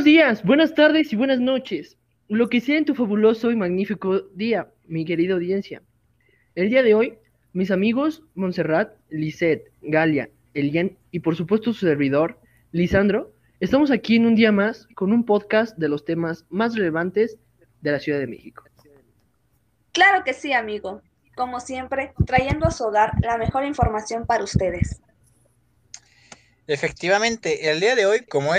Buenos 0.00 0.14
días, 0.14 0.42
buenas 0.44 0.74
tardes 0.74 1.12
y 1.12 1.16
buenas 1.16 1.40
noches. 1.40 1.98
Lo 2.28 2.48
que 2.48 2.62
sea 2.62 2.78
en 2.78 2.86
tu 2.86 2.94
fabuloso 2.94 3.50
y 3.50 3.56
magnífico 3.56 4.20
día, 4.32 4.66
mi 4.86 5.04
querida 5.04 5.34
audiencia. 5.34 5.82
El 6.54 6.70
día 6.70 6.82
de 6.82 6.94
hoy, 6.94 7.18
mis 7.52 7.70
amigos 7.70 8.22
Montserrat, 8.34 8.94
Lisette, 9.10 9.70
Galia, 9.82 10.30
Elian 10.54 10.96
y 11.10 11.20
por 11.20 11.36
supuesto 11.36 11.74
su 11.74 11.84
servidor, 11.84 12.40
Lisandro, 12.72 13.34
estamos 13.60 13.90
aquí 13.90 14.16
en 14.16 14.24
un 14.24 14.36
día 14.36 14.52
más 14.52 14.88
con 14.94 15.12
un 15.12 15.26
podcast 15.26 15.76
de 15.76 15.90
los 15.90 16.06
temas 16.06 16.46
más 16.48 16.74
relevantes 16.74 17.36
de 17.82 17.92
la 17.92 18.00
Ciudad 18.00 18.20
de 18.20 18.26
México. 18.26 18.64
Claro 19.92 20.24
que 20.24 20.32
sí, 20.32 20.54
amigo. 20.54 21.02
Como 21.36 21.60
siempre, 21.60 22.14
trayendo 22.24 22.66
a 22.66 22.70
su 22.70 22.84
hogar 22.84 23.12
la 23.20 23.36
mejor 23.36 23.66
información 23.66 24.24
para 24.24 24.44
ustedes. 24.44 25.02
Efectivamente, 26.66 27.70
el 27.70 27.80
día 27.80 27.94
de 27.96 28.06
hoy, 28.06 28.20
como 28.24 28.54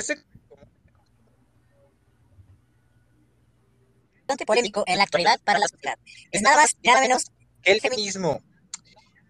polémico 4.37 4.83
en 4.87 4.97
la 4.97 5.03
actualidad 5.03 5.39
para 5.43 5.59
la 5.59 5.67
sociedad, 5.67 5.97
es 6.31 6.41
nada 6.41 6.57
más, 6.57 6.77
nada 6.83 7.01
menos 7.01 7.31
que 7.61 7.71
el 7.71 7.81
feminismo. 7.81 8.41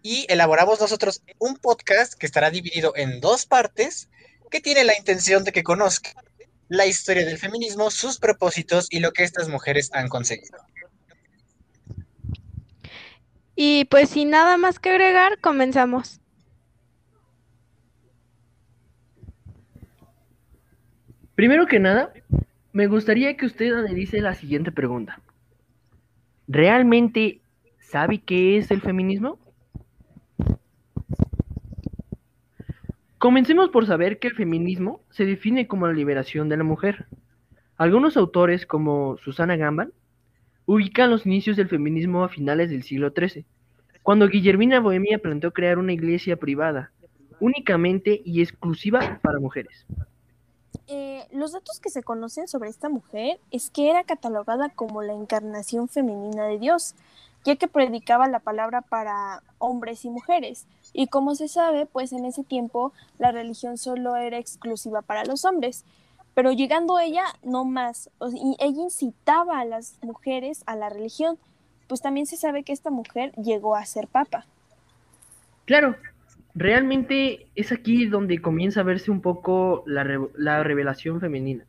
Y 0.02 0.26
elaboramos 0.28 0.80
nosotros 0.80 1.22
un 1.38 1.56
podcast 1.56 2.14
que 2.14 2.26
estará 2.26 2.50
dividido 2.50 2.92
en 2.96 3.20
dos 3.20 3.46
partes, 3.46 4.08
que 4.50 4.60
tiene 4.60 4.84
la 4.84 4.96
intención 4.96 5.44
de 5.44 5.52
que 5.52 5.62
conozca 5.62 6.12
la 6.68 6.86
historia 6.86 7.24
del 7.24 7.38
feminismo, 7.38 7.90
sus 7.90 8.18
propósitos 8.18 8.88
y 8.90 9.00
lo 9.00 9.12
que 9.12 9.24
estas 9.24 9.48
mujeres 9.48 9.90
han 9.92 10.08
conseguido. 10.08 10.58
Y 13.54 13.84
pues 13.84 14.10
sin 14.10 14.30
nada 14.30 14.56
más 14.56 14.78
que 14.78 14.90
agregar, 14.90 15.38
comenzamos. 15.38 16.20
Primero 21.34 21.66
que 21.66 21.78
nada, 21.78 22.12
me 22.72 22.86
gustaría 22.86 23.36
que 23.36 23.46
usted 23.46 23.72
analice 23.72 24.20
la 24.20 24.34
siguiente 24.34 24.72
pregunta. 24.72 25.20
¿Realmente 26.48 27.40
sabe 27.78 28.18
qué 28.18 28.56
es 28.56 28.70
el 28.70 28.80
feminismo? 28.80 29.38
Comencemos 33.18 33.68
por 33.68 33.86
saber 33.86 34.18
que 34.18 34.28
el 34.28 34.34
feminismo 34.34 35.02
se 35.10 35.24
define 35.24 35.68
como 35.68 35.86
la 35.86 35.92
liberación 35.92 36.48
de 36.48 36.56
la 36.56 36.64
mujer. 36.64 37.06
Algunos 37.76 38.16
autores, 38.16 38.66
como 38.66 39.16
Susana 39.18 39.56
Gamban, 39.56 39.92
ubican 40.66 41.10
los 41.10 41.26
inicios 41.26 41.56
del 41.56 41.68
feminismo 41.68 42.24
a 42.24 42.28
finales 42.28 42.70
del 42.70 42.82
siglo 42.82 43.12
XIII, 43.16 43.44
cuando 44.02 44.28
Guillermina 44.28 44.80
Bohemia 44.80 45.18
planteó 45.18 45.52
crear 45.52 45.78
una 45.78 45.92
iglesia 45.92 46.36
privada, 46.36 46.90
únicamente 47.38 48.20
y 48.24 48.40
exclusiva 48.40 49.20
para 49.22 49.38
mujeres. 49.38 49.86
Eh, 50.88 51.26
los 51.30 51.52
datos 51.52 51.80
que 51.80 51.90
se 51.90 52.02
conocen 52.02 52.48
sobre 52.48 52.68
esta 52.68 52.88
mujer 52.88 53.38
es 53.50 53.70
que 53.70 53.90
era 53.90 54.04
catalogada 54.04 54.68
como 54.68 55.02
la 55.02 55.12
encarnación 55.12 55.88
femenina 55.88 56.44
de 56.44 56.58
Dios, 56.58 56.94
ya 57.44 57.56
que 57.56 57.68
predicaba 57.68 58.28
la 58.28 58.40
palabra 58.40 58.82
para 58.82 59.42
hombres 59.58 60.04
y 60.04 60.10
mujeres. 60.10 60.66
Y 60.92 61.06
como 61.06 61.34
se 61.34 61.48
sabe, 61.48 61.86
pues 61.86 62.12
en 62.12 62.24
ese 62.24 62.44
tiempo 62.44 62.92
la 63.18 63.32
religión 63.32 63.78
solo 63.78 64.16
era 64.16 64.38
exclusiva 64.38 65.02
para 65.02 65.24
los 65.24 65.44
hombres. 65.44 65.84
Pero 66.34 66.52
llegando 66.52 66.98
ella, 66.98 67.24
no 67.42 67.64
más. 67.64 68.10
ella 68.20 68.82
incitaba 68.82 69.60
a 69.60 69.64
las 69.64 69.98
mujeres 70.02 70.62
a 70.66 70.76
la 70.76 70.88
religión. 70.88 71.38
Pues 71.88 72.00
también 72.00 72.26
se 72.26 72.36
sabe 72.36 72.62
que 72.62 72.72
esta 72.72 72.90
mujer 72.90 73.32
llegó 73.36 73.76
a 73.76 73.84
ser 73.84 74.08
papa. 74.08 74.46
Claro, 75.66 75.96
realmente 76.54 77.46
es 77.54 77.72
aquí 77.72 78.06
donde 78.06 78.40
comienza 78.40 78.80
a 78.80 78.84
verse 78.84 79.10
un 79.10 79.20
poco 79.20 79.84
la, 79.86 80.04
la 80.36 80.62
revelación 80.62 81.20
femenina. 81.20 81.64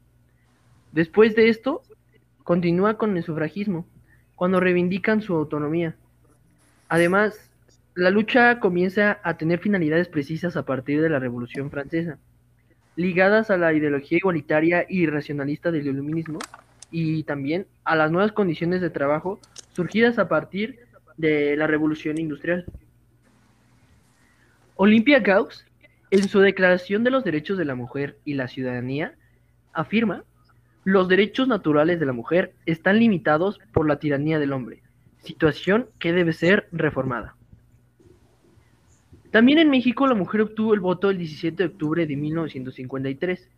Después 0.91 1.35
de 1.35 1.49
esto, 1.49 1.81
continúa 2.44 2.97
con 2.97 3.17
el 3.17 3.23
sufragismo, 3.23 3.85
cuando 4.35 4.59
reivindican 4.59 5.21
su 5.21 5.35
autonomía. 5.35 5.95
Además, 6.89 7.49
la 7.95 8.09
lucha 8.09 8.59
comienza 8.59 9.19
a 9.23 9.38
tener 9.38 9.59
finalidades 9.59 10.07
precisas 10.07 10.57
a 10.57 10.66
partir 10.66 11.01
de 11.01 11.09
la 11.09 11.19
Revolución 11.19 11.69
Francesa, 11.71 12.17
ligadas 12.95 13.50
a 13.50 13.57
la 13.57 13.73
ideología 13.73 14.17
igualitaria 14.17 14.85
y 14.88 15.05
racionalista 15.07 15.71
del 15.71 15.88
iluminismo 15.88 16.39
y 16.91 17.23
también 17.23 17.65
a 17.83 17.95
las 17.95 18.11
nuevas 18.11 18.31
condiciones 18.31 18.81
de 18.81 18.89
trabajo 18.89 19.39
surgidas 19.73 20.19
a 20.19 20.27
partir 20.27 20.79
de 21.17 21.55
la 21.55 21.67
Revolución 21.67 22.19
Industrial. 22.19 22.65
Olympia 24.75 25.19
Gauss, 25.19 25.66
en 26.11 26.28
su 26.28 26.39
Declaración 26.39 27.03
de 27.03 27.11
los 27.11 27.23
Derechos 27.23 27.57
de 27.57 27.66
la 27.66 27.75
Mujer 27.75 28.17
y 28.25 28.34
la 28.34 28.47
Ciudadanía, 28.47 29.16
afirma, 29.73 30.23
los 30.84 31.07
derechos 31.07 31.47
naturales 31.47 32.00
de 32.00 32.06
la 32.06 32.13
mujer 32.13 32.53
están 32.66 33.00
limitados 33.00 33.59
por 33.72 33.88
la 33.88 34.00
tiranía 34.00 34.39
del 34.39 34.51
hombre, 34.51 34.83
situación 35.22 35.88
que 35.97 36.12
debe 36.12 36.33
ser 36.33 36.67
reformada. 36.72 37.35
También 39.31 39.59
en 39.59 39.69
México 39.69 40.06
la 40.07 40.13
mujer 40.13 40.41
obtuvo 40.41 40.73
el 40.73 40.79
voto 40.79 41.09
el 41.09 41.17
17 41.17 41.56
de 41.56 41.69
octubre 41.69 42.06
de 42.06 42.16
1953 42.16 43.50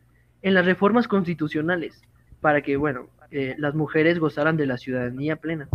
en 0.44 0.54
las 0.54 0.66
reformas 0.66 1.08
constitucionales 1.08 2.02
para 2.40 2.62
que, 2.62 2.78
bueno, 2.78 3.10
eh, 3.32 3.56
las 3.58 3.74
mujeres 3.74 4.20
gozaran 4.20 4.56
de 4.56 4.68
la 4.68 4.78
ciudadanía 4.78 5.36
plena. 5.36 5.68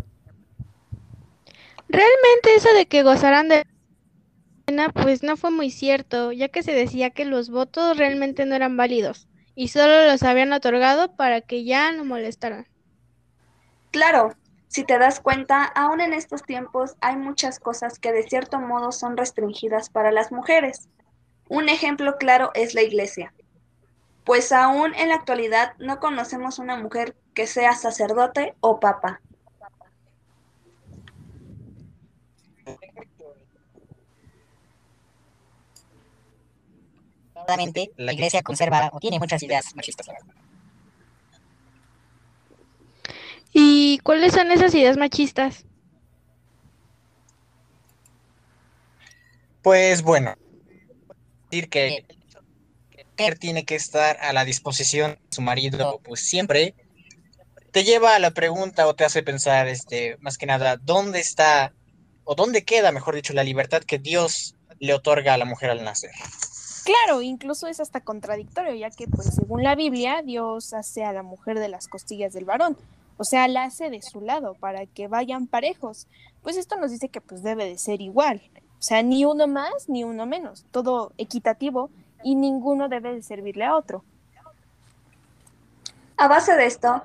Realmente 1.89 2.55
eso 2.55 2.73
de 2.75 2.87
que 2.87 3.03
gozaran 3.03 3.49
de 3.49 3.67
pues 4.93 5.23
no 5.23 5.37
fue 5.37 5.51
muy 5.51 5.71
cierto, 5.71 6.33
ya 6.33 6.49
que 6.49 6.63
se 6.63 6.73
decía 6.73 7.11
que 7.11 7.25
los 7.25 7.51
votos 7.51 7.97
realmente 7.97 8.45
no 8.47 8.55
eran 8.55 8.77
válidos 8.77 9.29
y 9.55 9.69
solo 9.69 10.07
los 10.07 10.23
habían 10.23 10.53
otorgado 10.53 11.17
para 11.17 11.41
que 11.41 11.65
ya 11.65 11.93
no 11.93 12.05
molestaran. 12.05 12.67
Claro, 13.91 14.35
si 14.69 14.85
te 14.85 14.99
das 14.99 15.21
cuenta, 15.21 15.65
aún 15.65 16.01
en 16.01 16.13
estos 16.13 16.45
tiempos 16.45 16.95
hay 17.01 17.17
muchas 17.17 17.59
cosas 17.59 17.99
que 17.99 18.13
de 18.13 18.23
cierto 18.23 18.61
modo 18.61 18.93
son 18.93 19.17
restringidas 19.17 19.91
para 19.91 20.13
las 20.13 20.31
mujeres. 20.31 20.89
Un 21.49 21.69
ejemplo 21.69 22.17
claro 22.19 22.53
es 22.55 22.75
la 22.75 22.83
iglesia. 22.83 23.35
Pues 24.25 24.53
aún 24.53 24.95
en 24.95 25.09
la 25.09 25.17
actualidad 25.17 25.75
no 25.79 25.99
conocemos 25.99 26.59
una 26.61 26.77
mujer 26.77 27.17
que 27.35 27.47
sea 27.47 27.75
sacerdote 27.75 28.55
o 28.61 28.79
papa. 28.79 29.21
La 37.97 38.13
iglesia 38.13 38.43
conserva 38.43 38.91
o 38.93 39.01
tiene 39.01 39.19
muchas 39.19 39.43
ideas 39.43 39.75
machistas. 39.75 40.09
¿Y 43.53 43.99
cuáles 43.99 44.33
son 44.33 44.53
esas 44.53 44.75
ideas 44.75 44.97
machistas? 44.97 45.65
Pues 49.63 50.03
bueno, 50.03 50.37
decir 51.51 51.69
que 51.69 52.07
mujer 53.21 53.39
tiene 53.39 53.65
que 53.65 53.75
estar 53.75 54.17
a 54.21 54.33
la 54.33 54.47
disposición 54.47 55.13
de 55.13 55.19
su 55.31 55.43
marido, 55.43 56.01
pues 56.03 56.21
siempre 56.21 56.75
te 57.71 57.85
lleva 57.85 58.15
a 58.15 58.19
la 58.19 58.31
pregunta 58.31 58.87
o 58.87 58.95
te 58.95 59.05
hace 59.05 59.23
pensar, 59.23 59.69
este, 59.69 60.17
más 60.21 60.39
que 60.39 60.47
nada, 60.47 60.79
¿dónde 60.79 61.21
está 61.21 61.75
o 62.25 62.35
dónde 62.35 62.65
queda, 62.65 62.93
mejor 62.93 63.15
dicho, 63.15 63.35
la 63.35 63.45
libertad 63.45 63.83
que 63.83 63.99
Dios 63.99 64.57
le 64.79 64.95
otorga 64.95 65.35
a 65.35 65.39
la 65.39 65.45
mujer 65.45 65.69
al 65.69 65.85
nacer? 65.85 66.13
Claro, 66.85 67.23
incluso 67.23 67.67
es 67.67 67.81
hasta 67.81 68.01
contradictorio, 68.01 68.75
ya 68.75 68.91
que 68.91 69.07
pues 69.07 69.35
según 69.35 69.63
la 69.63 69.75
Biblia, 69.75 70.23
Dios 70.23 70.73
hace 70.73 71.05
a 71.05 71.13
la 71.13 71.23
mujer 71.23 71.59
de 71.59 71.69
las 71.69 71.89
costillas 71.89 72.33
del 72.33 72.45
varón, 72.45 72.77
o 73.17 73.25
sea, 73.25 73.49
la 73.49 73.65
hace 73.65 73.91
de 73.91 74.01
su 74.03 74.21
lado 74.21 74.55
para 74.55 74.87
que 74.87 75.09
vayan 75.09 75.47
parejos. 75.47 76.07
Pues 76.43 76.57
esto 76.57 76.77
nos 76.77 76.91
dice 76.91 77.09
que 77.09 77.21
pues 77.21 77.43
debe 77.43 77.67
de 77.67 77.77
ser 77.77 78.01
igual, 78.01 78.43
o 78.79 78.83
sea, 78.83 79.03
ni 79.03 79.25
uno 79.27 79.47
más 79.47 79.89
ni 79.89 80.05
uno 80.05 80.25
menos, 80.25 80.65
todo 80.71 81.13
equitativo 81.19 81.91
y 82.23 82.35
ninguno 82.35 82.89
debe 82.89 83.15
de 83.15 83.23
servirle 83.23 83.65
a 83.65 83.77
otro. 83.77 84.05
A 86.17 86.29
base 86.29 86.55
de 86.55 86.67
esto, 86.67 87.03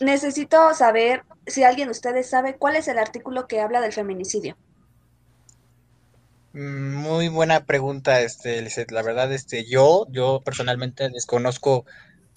necesito 0.00 0.72
saber 0.74 1.24
si 1.46 1.64
alguien 1.64 1.88
de 1.88 1.92
ustedes 1.92 2.28
sabe 2.28 2.56
cuál 2.56 2.76
es 2.76 2.88
el 2.88 2.98
artículo 2.98 3.46
que 3.46 3.60
habla 3.60 3.80
del 3.80 3.92
feminicidio. 3.92 4.56
Muy 6.58 7.28
buena 7.28 7.66
pregunta, 7.66 8.20
este, 8.20 8.66
La 8.90 9.02
verdad, 9.02 9.32
este, 9.32 9.64
yo, 9.64 10.08
yo 10.10 10.42
personalmente 10.44 11.08
desconozco 11.08 11.86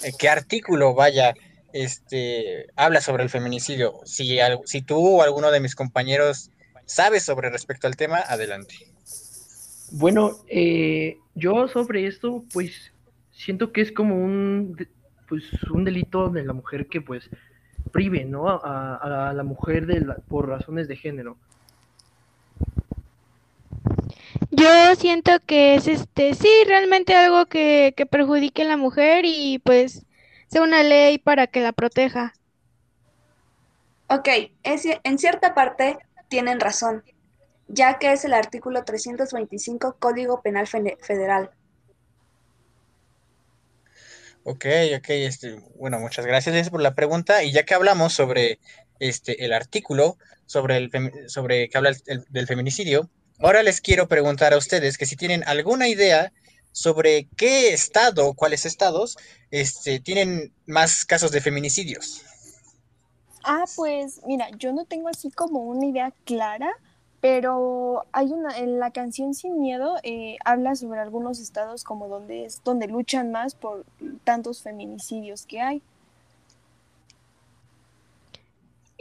eh, 0.03 0.12
qué 0.19 0.29
artículo, 0.29 0.94
vaya, 0.94 1.33
este, 1.73 2.68
habla 2.75 3.01
sobre 3.01 3.23
el 3.23 3.31
feminicidio. 3.31 3.95
Si, 4.06 4.38
si 4.65 4.81
tú 4.83 5.18
o 5.18 5.23
alguno 5.23 5.50
de 5.50 5.59
mis 5.59 5.73
compañeros 5.73 6.51
sabe 6.85 7.19
sobre 7.19 7.50
respecto 7.50 7.88
al 7.88 7.95
tema, 7.95 8.19
adelante. 8.19 8.75
Bueno, 9.91 10.33
eh, 10.47 11.18
yo 11.33 11.68
sobre 11.68 12.06
esto, 12.06 12.45
pues, 12.53 12.94
siento 13.31 13.71
que 13.71 13.81
es 13.81 13.91
como 13.91 14.23
un, 14.23 14.77
pues, 15.27 15.45
un 15.71 15.83
delito 15.83 16.29
de 16.29 16.44
la 16.44 16.53
mujer 16.53 16.85
que, 16.85 17.01
pues, 17.01 17.27
prive, 17.91 18.25
¿no? 18.25 18.47
A, 18.47 19.33
la 19.35 19.44
mujer 19.44 19.88
de 19.88 20.06
por 20.27 20.47
razones 20.47 20.88
de 20.88 20.95
género. 20.95 21.38
Yo 24.51 24.95
siento 24.95 25.31
que 25.45 25.75
es 25.75 25.88
este, 25.88 26.33
sí, 26.36 26.50
realmente 26.68 27.15
algo 27.15 27.45
que, 27.45 27.94
que 27.95 28.06
perjudique 28.06 28.63
a 28.63 28.65
la 28.65 28.77
mujer 28.77 29.24
y 29.25 29.59
pues 29.59 30.06
sea 30.48 30.62
una 30.62 30.83
ley 30.83 31.18
para 31.18 31.48
que 31.48 31.62
la 31.62 31.71
proteja. 31.71 32.33
Ok, 34.09 34.27
es- 34.63 34.88
en 35.03 35.18
cierta 35.18 35.53
parte 35.53 35.98
tienen 36.27 36.59
razón, 36.59 37.03
ya 37.68 37.98
que 37.98 38.12
es 38.12 38.25
el 38.25 38.33
artículo 38.33 38.83
325 38.83 39.95
Código 40.00 40.42
Penal 40.42 40.68
Fede- 40.68 40.97
Federal. 41.01 41.51
Ok, 44.44 44.65
ok, 44.97 45.09
este, 45.09 45.56
bueno, 45.75 46.00
muchas 46.00 46.25
gracias 46.25 46.56
Liz, 46.56 46.69
por 46.69 46.81
la 46.81 46.95
pregunta. 46.95 47.44
Y 47.44 47.51
ya 47.51 47.63
que 47.63 47.75
hablamos 47.75 48.13
sobre 48.13 48.59
este 49.00 49.45
el 49.45 49.54
artículo, 49.54 50.18
sobre 50.45 50.77
el 50.77 50.89
sobre 51.27 51.69
que 51.69 51.77
habla 51.77 51.89
el- 51.92 52.01
el- 52.07 52.25
del 52.30 52.47
feminicidio, 52.47 53.09
ahora 53.42 53.64
les 53.64 53.82
quiero 53.82 54.08
preguntar 54.08 54.54
a 54.54 54.58
ustedes 54.58 54.98
que 54.98 55.06
si 55.06 55.16
tienen 55.16 55.44
alguna 55.46 55.88
idea 55.88 56.32
sobre 56.72 57.28
qué 57.36 57.74
estado 57.74 58.34
cuáles 58.34 58.66
estados 58.66 59.18
este, 59.50 60.00
tienen 60.00 60.54
más 60.66 61.06
casos 61.06 61.32
de 61.32 61.42
feminicidios. 61.42 62.24
Ah, 63.44 63.66
pues 63.76 64.22
mira, 64.26 64.50
yo 64.58 64.72
no 64.72 64.86
tengo 64.86 65.10
así 65.10 65.32
como 65.32 65.64
una 65.64 65.86
idea 65.86 66.14
clara, 66.26 66.72
pero 67.20 68.06
hay 68.12 68.28
una, 68.28 68.58
en 68.58 68.80
la 68.80 68.92
canción 68.92 69.34
Sin 69.34 69.60
Miedo 69.60 69.98
eh, 70.04 70.38
habla 70.46 70.76
sobre 70.76 71.00
algunos 71.00 71.40
estados 71.40 71.84
como 71.84 72.08
donde 72.08 72.46
es, 72.46 72.64
donde 72.64 72.88
luchan 72.88 73.32
más 73.32 73.56
por 73.56 73.86
tantos 74.24 74.62
feminicidios 74.62 75.46
que 75.46 75.62
hay. 75.62 75.82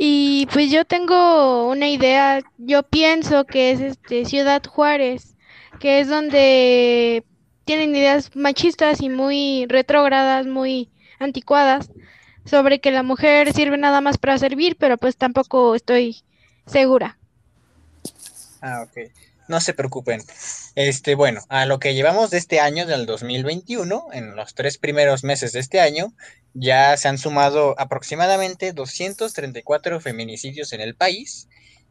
Y 0.02 0.46
pues 0.50 0.70
yo 0.70 0.86
tengo 0.86 1.68
una 1.68 1.90
idea, 1.90 2.40
yo 2.56 2.82
pienso 2.82 3.44
que 3.44 3.70
es 3.70 3.80
este 3.80 4.24
Ciudad 4.24 4.62
Juárez, 4.64 5.36
que 5.78 6.00
es 6.00 6.08
donde 6.08 7.22
tienen 7.66 7.94
ideas 7.94 8.34
machistas 8.34 9.02
y 9.02 9.10
muy 9.10 9.66
retrógradas, 9.68 10.46
muy 10.46 10.88
anticuadas, 11.18 11.90
sobre 12.46 12.80
que 12.80 12.92
la 12.92 13.02
mujer 13.02 13.52
sirve 13.52 13.76
nada 13.76 14.00
más 14.00 14.16
para 14.16 14.38
servir, 14.38 14.76
pero 14.78 14.96
pues 14.96 15.18
tampoco 15.18 15.74
estoy 15.74 16.22
segura. 16.64 17.18
Ah, 18.62 18.86
ok. 18.88 19.10
No 19.50 19.60
se 19.60 19.74
preocupen. 19.74 20.22
Este, 20.76 21.16
bueno, 21.16 21.40
a 21.48 21.66
lo 21.66 21.80
que 21.80 21.92
llevamos 21.92 22.30
de 22.30 22.38
este 22.38 22.60
año, 22.60 22.86
del 22.86 23.04
2021, 23.04 24.10
en 24.12 24.36
los 24.36 24.54
tres 24.54 24.78
primeros 24.78 25.24
meses 25.24 25.50
de 25.50 25.58
este 25.58 25.80
año, 25.80 26.14
ya 26.54 26.96
se 26.96 27.08
han 27.08 27.18
sumado 27.18 27.74
aproximadamente 27.76 28.72
234 28.72 30.00
feminicidios 30.00 30.72
en 30.72 30.80
el 30.80 30.94
país 30.94 31.48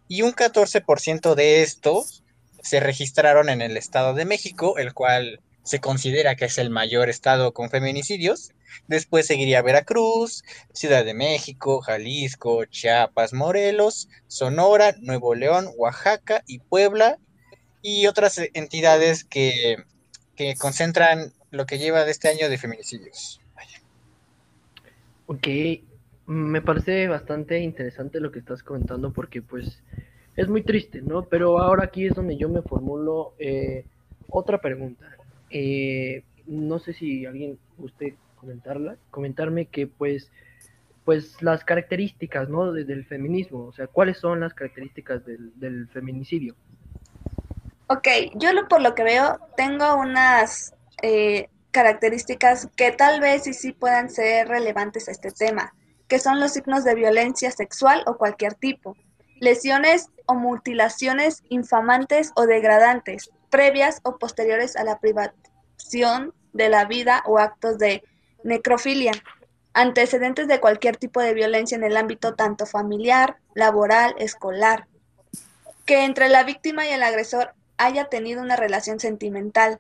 y 0.08 0.22
un 0.22 0.32
14% 0.32 1.36
de 1.36 1.62
estos 1.62 2.24
se 2.64 2.80
registraron 2.80 3.50
en 3.50 3.62
el 3.62 3.76
Estado 3.76 4.14
de 4.14 4.24
México, 4.24 4.78
el 4.78 4.94
cual 4.94 5.42
se 5.64 5.82
considera 5.82 6.36
que 6.36 6.46
es 6.46 6.58
el 6.60 6.70
mayor 6.70 7.10
estado 7.10 7.54
con 7.54 7.70
feminicidios. 7.70 8.54
Después 8.88 9.28
seguiría 9.28 9.62
Veracruz, 9.62 10.46
Ciudad 10.72 11.04
de 11.04 11.14
México, 11.14 11.82
Jalisco, 11.82 12.64
Chiapas, 12.64 13.34
Morelos, 13.34 14.08
Sonora, 14.28 14.96
Nuevo 15.02 15.36
León, 15.36 15.70
Oaxaca 15.76 16.42
y 16.48 16.60
Puebla 16.60 17.18
y 17.82 18.08
otras 18.08 18.40
entidades 18.54 19.24
que, 19.24 19.78
que 20.36 20.56
concentran 20.56 21.34
lo 21.52 21.66
que 21.66 21.80
lleva 21.80 22.06
de 22.06 22.12
este 22.12 22.30
año 22.30 22.50
de 22.50 22.58
feminicidios. 22.58 23.42
Ok, 25.28 25.48
me 26.26 26.62
parece 26.62 27.08
bastante 27.08 27.60
interesante 27.60 28.20
lo 28.20 28.32
que 28.32 28.40
estás 28.40 28.64
comentando 28.64 29.14
porque 29.14 29.42
pues 29.42 29.84
es 30.36 30.48
muy 30.48 30.64
triste, 30.64 31.02
¿no? 31.02 31.26
Pero 31.26 31.60
ahora 31.60 31.86
aquí 31.86 32.06
es 32.08 32.16
donde 32.16 32.38
yo 32.38 32.50
me 32.50 32.62
formulo 32.64 33.34
eh, 33.40 33.86
otra 34.30 34.60
pregunta. 34.62 35.06
Eh, 35.50 36.24
no 36.48 36.80
sé 36.80 36.94
si 36.94 37.26
alguien 37.26 37.60
guste 37.78 38.18
comentarla, 38.36 38.98
comentarme 39.12 39.68
que 39.68 39.88
pues 39.88 40.32
pues 41.06 41.42
las 41.42 41.64
características, 41.66 42.50
¿no? 42.50 42.72
de- 42.72 42.86
del 42.86 43.06
feminismo, 43.06 43.66
o 43.66 43.74
sea, 43.74 43.88
¿cuáles 43.88 44.20
son 44.20 44.42
las 44.42 44.54
características 44.54 45.26
del 45.26 45.88
feminicidio? 45.90 46.56
Ok, 47.92 48.08
yo 48.36 48.54
lo, 48.54 48.68
por 48.68 48.82
lo 48.82 48.94
que 48.94 49.02
veo 49.02 49.40
tengo 49.58 49.96
unas 49.96 50.76
eh, 51.02 51.50
características 51.72 52.68
que 52.76 52.92
tal 52.92 53.20
vez 53.20 53.48
y 53.48 53.54
sí 53.56 53.72
puedan 53.72 54.12
ser 54.12 54.48
relevantes 54.48 55.08
a 55.08 55.12
este 55.12 55.32
tema, 55.32 55.74
que 56.08 56.20
son 56.20 56.40
los 56.40 56.54
signos 56.54 56.84
de 56.84 56.94
violencia 56.94 57.50
sexual 57.50 58.04
o 58.06 58.16
cualquier 58.16 58.54
tipo, 58.54 58.96
lesiones 59.40 60.10
o 60.28 60.36
mutilaciones 60.36 61.42
infamantes 61.50 62.32
o 62.36 62.46
degradantes, 62.46 63.32
previas 63.50 64.02
o 64.04 64.20
posteriores 64.20 64.76
a 64.76 64.84
la 64.84 65.00
privación 65.00 66.36
de 66.54 66.70
la 66.70 66.86
vida 66.86 67.24
o 67.26 67.40
actos 67.40 67.80
de 67.80 68.04
necrofilia, 68.44 69.14
antecedentes 69.74 70.48
de 70.48 70.60
cualquier 70.60 70.96
tipo 70.98 71.22
de 71.22 71.34
violencia 71.34 71.76
en 71.76 71.84
el 71.84 71.98
ámbito 71.98 72.36
tanto 72.36 72.68
familiar, 72.68 73.38
laboral, 73.56 74.14
escolar, 74.20 74.86
que 75.88 76.04
entre 76.06 76.30
la 76.30 76.44
víctima 76.44 76.86
y 76.86 76.90
el 76.90 77.02
agresor 77.02 77.56
haya 77.80 78.06
tenido 78.06 78.44
una 78.44 78.56
relación 78.56 79.00
sentimental. 79.00 79.80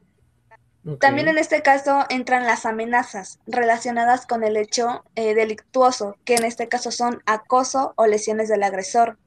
También 0.99 1.27
en 1.27 1.37
este 1.37 1.61
caso 1.61 2.05
entran 2.09 2.45
las 2.45 2.65
amenazas 2.65 3.39
relacionadas 3.45 4.25
con 4.25 4.43
el 4.43 4.57
hecho 4.57 5.03
eh, 5.15 5.35
delictuoso, 5.35 6.15
que 6.25 6.35
en 6.35 6.45
este 6.45 6.67
caso 6.67 6.89
son 6.89 7.21
acoso 7.25 7.93
o 7.97 8.07
lesiones 8.07 8.49
del 8.49 8.63
agresor, 8.63 9.19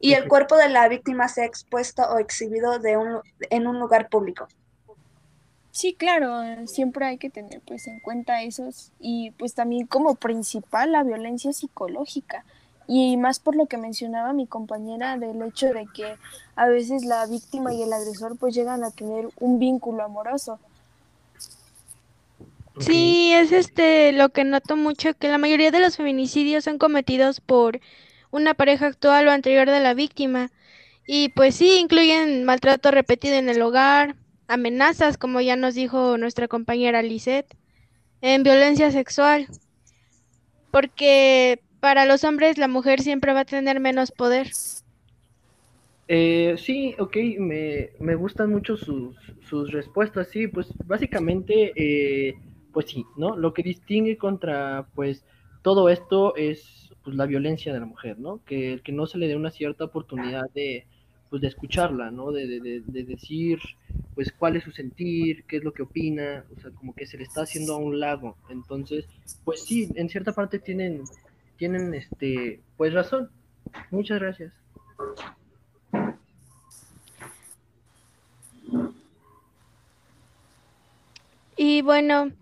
y 0.00 0.14
el 0.14 0.26
cuerpo 0.26 0.56
de 0.56 0.68
la 0.68 0.88
víctima 0.88 1.28
sea 1.28 1.44
expuesto 1.44 2.02
o 2.02 2.18
exhibido 2.18 2.78
de 2.78 2.96
un, 2.96 3.20
en 3.50 3.66
un 3.66 3.78
lugar 3.78 4.08
público. 4.08 4.48
Sí, 5.70 5.94
claro, 5.94 6.66
siempre 6.66 7.06
hay 7.06 7.18
que 7.18 7.30
tener 7.30 7.60
pues 7.66 7.86
en 7.86 7.98
cuenta 8.00 8.42
esos 8.42 8.92
y 8.98 9.30
pues 9.32 9.54
también 9.54 9.86
como 9.86 10.14
principal 10.16 10.92
la 10.92 11.02
violencia 11.02 11.52
psicológica 11.52 12.44
y 12.86 13.16
más 13.16 13.38
por 13.38 13.56
lo 13.56 13.66
que 13.66 13.76
mencionaba 13.76 14.32
mi 14.32 14.46
compañera 14.46 15.18
del 15.18 15.42
hecho 15.42 15.72
de 15.72 15.86
que 15.94 16.16
a 16.56 16.66
veces 16.66 17.04
la 17.04 17.26
víctima 17.26 17.72
y 17.72 17.82
el 17.82 17.92
agresor 17.92 18.36
pues 18.36 18.54
llegan 18.54 18.84
a 18.84 18.90
tener 18.90 19.28
un 19.40 19.58
vínculo 19.58 20.02
amoroso. 20.02 20.58
Sí, 22.78 23.32
es 23.34 23.52
este 23.52 24.12
lo 24.12 24.30
que 24.30 24.44
noto 24.44 24.76
mucho, 24.76 25.14
que 25.14 25.28
la 25.28 25.38
mayoría 25.38 25.70
de 25.70 25.80
los 25.80 25.96
feminicidios 25.96 26.64
son 26.64 26.78
cometidos 26.78 27.40
por 27.40 27.80
una 28.30 28.54
pareja 28.54 28.86
actual 28.86 29.28
o 29.28 29.30
anterior 29.30 29.70
de 29.70 29.80
la 29.80 29.94
víctima. 29.94 30.50
Y 31.06 31.28
pues 31.30 31.54
sí, 31.56 31.78
incluyen 31.78 32.44
maltrato 32.44 32.90
repetido 32.90 33.34
en 33.34 33.48
el 33.48 33.60
hogar, 33.60 34.16
amenazas, 34.48 35.18
como 35.18 35.40
ya 35.40 35.56
nos 35.56 35.74
dijo 35.74 36.16
nuestra 36.16 36.48
compañera 36.48 37.02
Lisette, 37.02 37.56
en 38.20 38.42
violencia 38.42 38.90
sexual, 38.90 39.48
porque 40.70 41.60
para 41.82 42.06
los 42.06 42.22
hombres 42.22 42.58
la 42.58 42.68
mujer 42.68 43.00
siempre 43.00 43.32
va 43.32 43.40
a 43.40 43.44
tener 43.44 43.80
menos 43.80 44.12
poder. 44.12 44.52
Eh, 46.06 46.54
sí, 46.56 46.94
ok, 46.96 47.16
me, 47.40 47.90
me 47.98 48.14
gustan 48.14 48.50
mucho 48.50 48.76
sus, 48.76 49.16
sus 49.48 49.72
respuestas, 49.72 50.28
sí, 50.28 50.46
pues 50.46 50.68
básicamente, 50.86 51.72
eh, 51.74 52.36
pues 52.72 52.86
sí, 52.86 53.04
¿no? 53.16 53.36
Lo 53.36 53.52
que 53.52 53.64
distingue 53.64 54.16
contra, 54.16 54.86
pues, 54.94 55.24
todo 55.62 55.88
esto 55.88 56.36
es, 56.36 56.94
pues, 57.02 57.16
la 57.16 57.26
violencia 57.26 57.72
de 57.72 57.80
la 57.80 57.86
mujer, 57.86 58.16
¿no? 58.16 58.44
Que, 58.44 58.80
que 58.84 58.92
no 58.92 59.06
se 59.06 59.18
le 59.18 59.26
dé 59.26 59.34
una 59.34 59.50
cierta 59.50 59.82
oportunidad 59.86 60.44
de, 60.54 60.86
pues, 61.30 61.42
de 61.42 61.48
escucharla, 61.48 62.12
¿no? 62.12 62.30
De, 62.30 62.46
de, 62.46 62.60
de, 62.60 62.80
de 62.86 63.02
decir, 63.02 63.58
pues, 64.14 64.30
cuál 64.30 64.54
es 64.54 64.62
su 64.62 64.70
sentir, 64.70 65.42
qué 65.48 65.56
es 65.56 65.64
lo 65.64 65.72
que 65.72 65.82
opina, 65.82 66.44
o 66.56 66.60
sea, 66.60 66.70
como 66.70 66.94
que 66.94 67.06
se 67.06 67.16
le 67.16 67.24
está 67.24 67.42
haciendo 67.42 67.74
a 67.74 67.78
un 67.78 67.98
lado, 67.98 68.36
entonces, 68.50 69.08
pues 69.44 69.64
sí, 69.64 69.88
en 69.96 70.08
cierta 70.08 70.32
parte 70.32 70.60
tienen, 70.60 71.02
tienen, 71.62 71.94
este, 71.94 72.60
pues, 72.76 72.92
razón. 72.92 73.30
Muchas 73.92 74.18
gracias. 74.18 74.52
Y 81.56 81.82
bueno, 81.82 82.32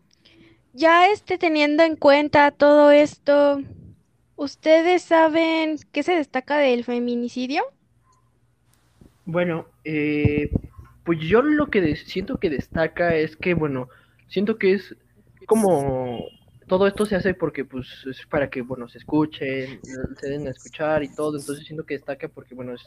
ya 0.72 1.08
este 1.08 1.36
teniendo 1.36 1.82
en 1.82 1.96
cuenta 1.96 2.50
todo 2.50 2.90
esto, 2.92 3.60
¿ustedes 4.36 5.02
saben 5.02 5.76
qué 5.92 6.02
se 6.02 6.14
destaca 6.14 6.56
del 6.56 6.84
feminicidio? 6.84 7.62
Bueno, 9.26 9.66
eh, 9.84 10.50
pues 11.04 11.18
yo 11.20 11.42
lo 11.42 11.66
que 11.66 11.94
siento 11.94 12.38
que 12.38 12.48
destaca 12.48 13.14
es 13.14 13.36
que, 13.36 13.52
bueno, 13.52 13.90
siento 14.28 14.56
que 14.56 14.72
es 14.72 14.96
como 15.46 16.24
todo 16.70 16.86
esto 16.86 17.04
se 17.04 17.16
hace 17.16 17.34
porque, 17.34 17.64
pues, 17.66 17.88
es 18.08 18.24
para 18.26 18.48
que, 18.48 18.62
bueno, 18.62 18.88
se 18.88 18.98
escuchen, 18.98 19.80
se 20.20 20.28
den 20.28 20.46
a 20.46 20.50
escuchar 20.50 21.02
y 21.02 21.14
todo, 21.14 21.36
entonces 21.36 21.66
siento 21.66 21.84
que 21.84 21.94
destaca 21.94 22.28
porque, 22.28 22.54
bueno, 22.54 22.72
es, 22.74 22.86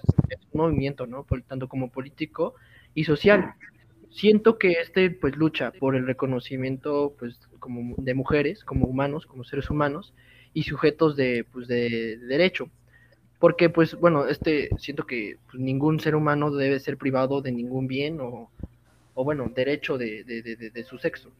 un 0.53 0.61
movimiento, 0.61 1.05
¿no? 1.05 1.25
Por- 1.25 1.43
tanto 1.43 1.67
como 1.67 1.91
político 1.91 2.55
y 2.95 3.03
social. 3.03 3.53
Siento 4.09 4.57
que 4.57 4.71
este, 4.73 5.11
pues, 5.11 5.35
lucha 5.35 5.71
por 5.71 5.95
el 5.95 6.07
reconocimiento, 6.07 7.13
pues, 7.19 7.39
como 7.59 7.95
de 7.97 8.13
mujeres, 8.13 8.63
como 8.63 8.87
humanos, 8.87 9.25
como 9.25 9.43
seres 9.43 9.69
humanos 9.69 10.13
y 10.53 10.63
sujetos 10.63 11.15
de, 11.17 11.45
pues, 11.51 11.67
de 11.67 12.17
derecho 12.19 12.69
porque 13.39 13.69
pues 13.69 13.95
bueno, 13.95 14.27
este 14.27 14.69
siento 14.77 15.05
que 15.05 15.37
pues, 15.51 15.61
ningún 15.61 15.99
ser 15.99 16.15
humano 16.15 16.51
debe 16.51 16.79
ser 16.79 16.97
privado 16.97 17.41
de 17.41 17.51
ningún 17.51 17.87
bien 17.87 18.21
o, 18.21 18.49
o 19.15 19.23
bueno, 19.25 19.51
derecho 19.53 19.97
de, 19.97 20.23
de, 20.23 20.41
de, 20.41 20.55
de- 20.55 20.69
de 20.69 20.83
su 20.85 20.97
sexo. 20.97 21.31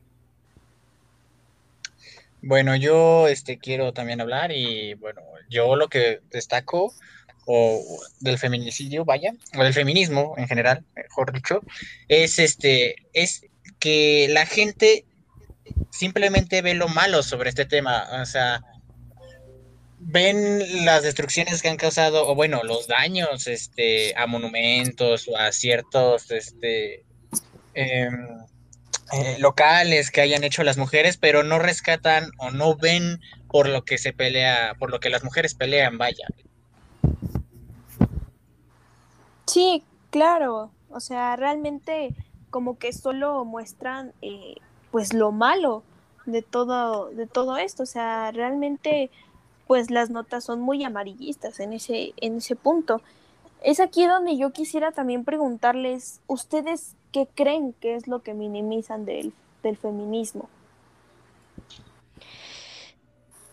Bueno, 2.45 2.75
yo 2.75 3.29
este, 3.29 3.57
quiero 3.57 3.93
también 3.93 4.19
hablar 4.19 4.51
y 4.51 4.95
bueno, 4.95 5.21
yo 5.49 5.77
lo 5.77 5.87
que 5.87 6.19
destaco 6.29 6.93
o 7.45 7.81
del 8.19 8.37
feminicidio, 8.37 9.05
vaya, 9.05 9.33
o 9.57 9.63
del 9.63 9.73
feminismo 9.73 10.33
en 10.37 10.49
general, 10.49 10.83
mejor 10.93 11.31
dicho, 11.31 11.61
es 12.09 12.39
este, 12.39 12.95
es 13.13 13.45
que 13.79 14.27
la 14.29 14.45
gente 14.45 15.05
simplemente 15.89 16.61
ve 16.61 16.73
lo 16.73 16.89
malo 16.89 17.23
sobre 17.23 17.47
este 17.47 17.63
tema, 17.63 18.09
o 18.21 18.25
sea, 18.25 18.61
ven 19.99 20.83
las 20.83 21.03
destrucciones 21.03 21.61
que 21.61 21.69
han 21.69 21.77
causado, 21.77 22.27
o 22.27 22.35
bueno, 22.35 22.61
los 22.63 22.87
daños 22.87 23.47
este, 23.47 24.13
a 24.17 24.27
monumentos 24.27 25.29
o 25.29 25.37
a 25.37 25.53
ciertos 25.53 26.29
este, 26.29 27.05
em, 27.73 28.39
eh, 29.13 29.37
locales 29.39 30.09
que 30.09 30.21
hayan 30.21 30.43
hecho 30.43 30.63
las 30.63 30.77
mujeres, 30.77 31.17
pero 31.17 31.43
no 31.43 31.59
rescatan 31.59 32.31
o 32.37 32.49
no 32.49 32.75
ven 32.75 33.21
por 33.47 33.69
lo 33.69 33.85
que 33.85 33.97
se 33.97 34.11
pelea, 34.11 34.75
por 34.79 34.89
lo 34.89 34.99
que 34.99 35.11
las 35.11 35.23
mujeres 35.23 35.53
pelean, 35.53 35.97
vaya. 35.99 36.25
Sí, 39.45 39.83
claro. 40.09 40.71
O 40.89 40.99
sea, 40.99 41.35
realmente 41.35 42.15
como 42.49 42.77
que 42.77 42.91
solo 42.91 43.45
muestran 43.45 44.13
eh, 44.21 44.55
pues 44.91 45.13
lo 45.13 45.31
malo 45.31 45.83
de 46.25 46.41
todo, 46.41 47.09
de 47.09 47.27
todo 47.27 47.57
esto. 47.57 47.83
O 47.83 47.87
sea, 47.87 48.31
realmente 48.31 49.11
pues 49.67 49.91
las 49.91 50.09
notas 50.09 50.43
son 50.43 50.59
muy 50.59 50.83
amarillistas 50.83 51.59
en 51.59 51.73
ese, 51.73 52.13
en 52.17 52.37
ese 52.37 52.55
punto. 52.55 53.01
Es 53.63 53.79
aquí 53.79 54.05
donde 54.05 54.37
yo 54.37 54.51
quisiera 54.51 54.91
también 54.91 55.23
preguntarles, 55.23 56.19
¿ustedes 56.27 56.95
qué 57.13 57.27
creen 57.33 57.73
que 57.79 57.95
es 57.95 58.07
lo 58.07 58.23
que 58.23 58.33
minimizan 58.33 59.05
del, 59.05 59.31
del 59.61 59.77
feminismo? 59.77 60.49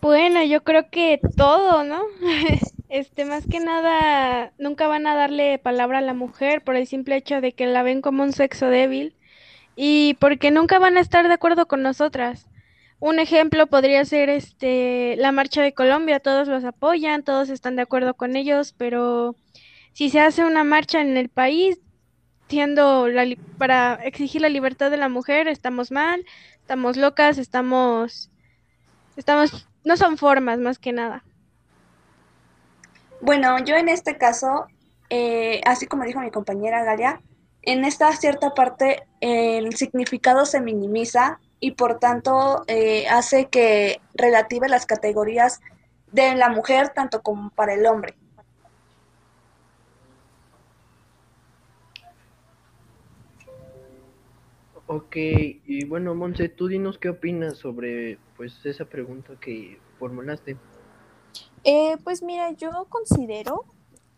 Bueno, 0.01 0.43
yo 0.43 0.65
creo 0.65 0.91
que 0.91 1.21
todo, 1.37 1.85
¿no? 1.85 2.03
Este, 2.89 3.25
más 3.25 3.47
que 3.47 3.61
nada, 3.61 4.53
nunca 4.59 4.89
van 4.89 5.07
a 5.07 5.15
darle 5.15 5.61
palabra 5.61 5.99
a 5.99 6.01
la 6.01 6.13
mujer 6.13 6.65
por 6.65 6.75
el 6.75 6.89
simple 6.89 7.15
hecho 7.15 7.41
de 7.41 7.53
que 7.53 7.67
la 7.67 7.85
ven 7.85 8.03
como 8.03 8.25
un 8.25 8.33
sexo 8.33 8.67
débil 8.67 9.15
y 9.77 10.15
porque 10.15 10.51
nunca 10.51 10.81
van 10.81 10.97
a 10.97 11.01
estar 11.01 11.29
de 11.29 11.35
acuerdo 11.35 11.67
con 11.69 11.83
nosotras. 11.83 12.49
Un 12.99 13.21
ejemplo 13.21 13.69
podría 13.69 14.05
ser 14.05 14.29
este 14.29 15.15
la 15.19 15.31
marcha 15.31 15.63
de 15.63 15.73
Colombia, 15.73 16.19
todos 16.19 16.49
los 16.49 16.65
apoyan, 16.65 17.23
todos 17.23 17.49
están 17.49 17.77
de 17.77 17.83
acuerdo 17.83 18.15
con 18.15 18.35
ellos, 18.35 18.75
pero 18.77 19.37
si 19.93 20.11
se 20.11 20.19
hace 20.19 20.45
una 20.45 20.65
marcha 20.65 21.01
en 21.01 21.17
el 21.17 21.29
país 21.29 21.79
li- 23.25 23.41
para 23.59 23.95
exigir 24.05 24.43
la 24.43 24.49
libertad 24.49 24.91
de 24.91 24.97
la 24.97 25.09
mujer, 25.09 25.49
estamos 25.49 25.91
mal, 25.91 26.25
estamos 26.61 26.97
locas, 26.97 27.39
estamos 27.39 28.31
estamos 29.17 29.69
no 29.85 29.97
son 29.97 30.19
formas 30.19 30.59
más 30.59 30.79
que 30.79 30.93
nada. 30.93 31.25
Bueno, 33.21 33.59
yo 33.65 33.77
en 33.77 33.89
este 33.89 34.17
caso, 34.17 34.67
eh, 35.11 35.61
así 35.67 35.87
como 35.87 36.05
dijo 36.05 36.21
mi 36.21 36.31
compañera 36.31 36.85
Galia, 36.85 37.23
en 37.63 37.85
esta 37.85 38.13
cierta 38.17 38.55
parte 38.55 39.03
el 39.21 39.77
significado 39.77 40.47
se 40.47 40.61
minimiza 40.61 41.41
y 41.61 41.73
por 41.73 41.99
tanto 41.99 42.65
eh, 42.67 43.07
hace 43.09 43.49
que 43.49 44.01
relative 44.15 44.69
las 44.69 44.87
categorías 44.87 45.61
de 46.13 46.35
la 46.35 46.49
mujer 46.49 46.91
tanto 46.91 47.23
como 47.23 47.51
para 47.51 47.75
el 47.75 47.87
hombre. 47.87 48.17
Ok, 54.93 55.15
y 55.15 55.85
bueno, 55.85 56.17
Monse, 56.17 56.49
tú 56.49 56.67
dinos 56.67 56.99
qué 56.99 57.11
opinas 57.11 57.57
sobre 57.59 58.19
pues 58.37 58.67
esa 58.67 58.87
pregunta 58.87 59.35
que 59.41 59.79
formulaste. 60.01 60.57
Eh, 61.63 61.97
pues 62.03 62.25
mira, 62.25 62.51
yo 62.51 62.87
considero 62.89 63.67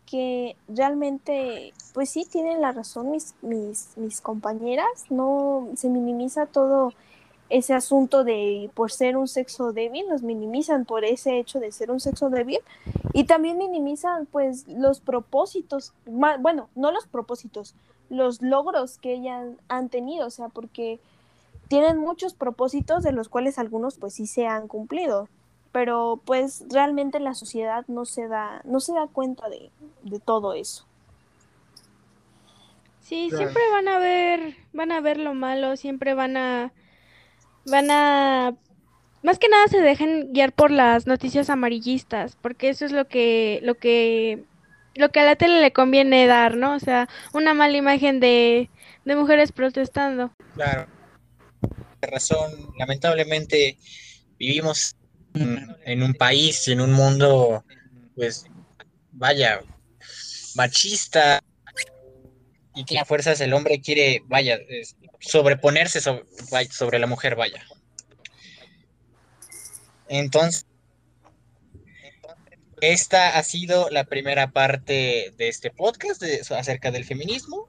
que 0.07 0.55
realmente, 0.67 1.75
pues 1.93 2.09
sí, 2.09 2.25
tienen 2.25 2.59
la 2.59 2.71
razón 2.71 3.11
mis, 3.11 3.35
mis, 3.43 4.21
compañeras, 4.21 4.87
no 5.11 5.69
se 5.75 5.89
minimiza 5.89 6.47
todo 6.47 6.91
ese 7.49 7.75
asunto 7.75 8.23
de 8.23 8.71
por 8.73 8.91
ser 8.91 9.15
un 9.15 9.27
sexo 9.27 9.73
débil, 9.73 10.09
los 10.09 10.23
minimizan 10.23 10.85
por 10.85 11.05
ese 11.05 11.37
hecho 11.37 11.59
de 11.59 11.71
ser 11.71 11.91
un 11.91 11.99
sexo 11.99 12.31
débil 12.31 12.61
y 13.13 13.25
también 13.25 13.59
minimizan 13.59 14.25
pues 14.25 14.67
los 14.67 15.01
propósitos, 15.01 15.93
bueno, 16.07 16.69
no 16.73 16.91
los 16.91 17.05
propósitos, 17.05 17.75
los 18.13 18.41
logros 18.41 18.97
que 18.97 19.13
ellas 19.13 19.47
han 19.67 19.89
tenido, 19.89 20.27
o 20.27 20.31
sea, 20.31 20.49
porque 20.49 20.99
tienen 21.67 21.97
muchos 21.97 22.33
propósitos 22.33 23.03
de 23.03 23.11
los 23.11 23.29
cuales 23.29 23.59
algunos 23.59 23.97
pues 23.97 24.13
sí 24.13 24.27
se 24.27 24.47
han 24.47 24.67
cumplido 24.67 25.27
pero 25.73 26.21
pues 26.23 26.63
realmente 26.69 27.19
la 27.19 27.33
sociedad 27.33 27.83
no 27.87 28.05
se 28.05 28.27
da, 28.29 28.61
no 28.63 28.79
se 28.79 28.93
da 28.93 29.07
cuenta 29.07 29.49
de, 29.49 29.71
de 30.03 30.19
todo 30.19 30.53
eso. 30.53 30.85
Sí, 33.01 33.27
Claro. 33.27 33.45
siempre 33.45 33.63
van 33.71 33.87
a 33.89 33.97
ver, 33.97 34.55
van 34.71 34.91
a 34.91 35.01
ver 35.01 35.17
lo 35.17 35.33
malo, 35.33 35.75
siempre 35.75 36.13
van 36.13 36.37
a, 36.37 36.71
van 37.65 37.89
a, 37.89 38.53
más 39.23 39.39
que 39.39 39.49
nada 39.49 39.67
se 39.67 39.81
dejan 39.81 40.31
guiar 40.31 40.53
por 40.53 40.69
las 40.69 41.07
noticias 41.07 41.49
amarillistas, 41.49 42.37
porque 42.39 42.69
eso 42.69 42.85
es 42.85 42.91
lo 42.91 43.07
que, 43.07 43.59
lo 43.63 43.73
que, 43.75 44.43
lo 44.95 45.09
que 45.09 45.19
a 45.19 45.23
la 45.25 45.35
tele 45.35 45.61
le 45.61 45.73
conviene 45.73 46.27
dar, 46.27 46.55
¿no? 46.55 46.75
O 46.75 46.79
sea, 46.79 47.09
una 47.33 47.53
mala 47.53 47.77
imagen 47.77 48.19
de, 48.19 48.69
de 49.05 49.15
mujeres 49.15 49.51
protestando. 49.51 50.33
Claro, 50.55 50.87
razón. 52.01 52.73
Lamentablemente 52.77 53.77
vivimos 54.37 54.95
en, 55.33 56.03
un 56.03 56.13
país, 56.13 56.67
en 56.67 56.81
un 56.81 56.93
mundo, 56.93 57.63
pues, 58.15 58.45
vaya, 59.11 59.61
machista 60.55 61.41
y 62.75 62.85
que 62.85 63.03
fuerzas 63.05 63.39
el 63.41 63.53
hombre 63.53 63.81
quiere, 63.81 64.21
vaya, 64.27 64.59
sobreponerse 65.19 66.01
sobre, 66.01 66.25
sobre 66.71 66.99
la 66.99 67.07
mujer, 67.07 67.35
vaya. 67.35 67.63
Entonces, 70.07 70.65
esta 72.91 73.37
ha 73.37 73.43
sido 73.43 73.89
la 73.89 74.03
primera 74.03 74.51
parte 74.51 75.33
de 75.37 75.47
este 75.47 75.71
podcast 75.71 76.21
de- 76.21 76.41
acerca 76.57 76.91
del 76.91 77.05
feminismo. 77.05 77.67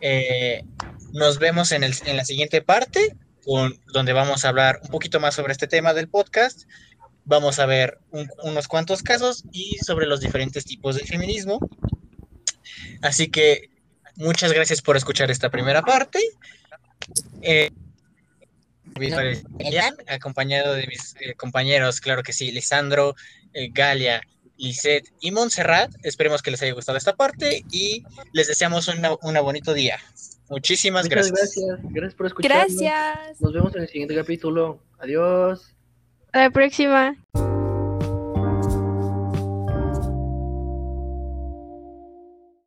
Eh, 0.00 0.64
nos 1.12 1.38
vemos 1.38 1.72
en, 1.72 1.84
el- 1.84 1.94
en 2.06 2.16
la 2.16 2.24
siguiente 2.24 2.60
parte, 2.60 3.16
con- 3.44 3.78
donde 3.92 4.12
vamos 4.12 4.44
a 4.44 4.48
hablar 4.48 4.80
un 4.82 4.88
poquito 4.90 5.20
más 5.20 5.34
sobre 5.34 5.52
este 5.52 5.66
tema 5.68 5.94
del 5.94 6.08
podcast. 6.08 6.64
Vamos 7.24 7.58
a 7.58 7.66
ver 7.66 7.98
un- 8.10 8.30
unos 8.42 8.68
cuantos 8.68 9.02
casos 9.02 9.44
y 9.52 9.78
sobre 9.78 10.06
los 10.06 10.20
diferentes 10.20 10.64
tipos 10.64 10.96
de 10.96 11.04
feminismo. 11.06 11.58
Así 13.02 13.28
que 13.28 13.70
muchas 14.16 14.52
gracias 14.52 14.82
por 14.82 14.96
escuchar 14.96 15.30
esta 15.30 15.50
primera 15.50 15.82
parte. 15.82 16.18
Eh, 17.42 17.70
acompañado 20.08 20.74
de 20.74 20.86
mis 20.86 21.14
eh, 21.20 21.34
compañeros, 21.34 22.00
claro 22.00 22.22
que 22.22 22.32
sí, 22.32 22.50
Lisandro, 22.52 23.14
Galia, 23.72 24.22
Lisette 24.56 25.12
y 25.20 25.30
Montserrat. 25.30 25.92
Esperemos 26.02 26.42
que 26.42 26.50
les 26.50 26.62
haya 26.62 26.72
gustado 26.72 26.98
esta 26.98 27.14
parte 27.16 27.64
y 27.70 28.04
les 28.32 28.48
deseamos 28.48 28.88
una, 28.88 29.16
una 29.22 29.40
bonito 29.40 29.74
día. 29.74 29.98
Muchísimas 30.48 31.06
Muchas 31.06 31.30
gracias. 31.30 31.56
gracias, 31.56 31.92
gracias 31.92 32.14
por 32.14 32.26
escucharnos. 32.26 32.76
Gracias. 32.76 33.40
Nos 33.40 33.52
vemos 33.52 33.74
en 33.74 33.82
el 33.82 33.88
siguiente 33.88 34.14
capítulo. 34.14 34.80
Adiós. 34.98 35.74
A 36.32 36.40
la 36.40 36.50
próxima. 36.50 37.16